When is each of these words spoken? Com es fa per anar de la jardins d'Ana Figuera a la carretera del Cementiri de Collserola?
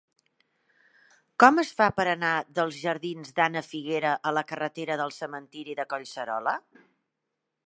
Com 1.43 1.61
es 1.63 1.73
fa 1.81 1.89
per 1.99 2.07
anar 2.13 2.31
de 2.61 2.67
la 2.71 2.75
jardins 2.79 3.37
d'Ana 3.41 3.65
Figuera 3.69 4.17
a 4.31 4.35
la 4.39 4.47
carretera 4.53 5.01
del 5.05 5.17
Cementiri 5.23 5.81
de 5.83 5.91
Collserola? 5.95 6.61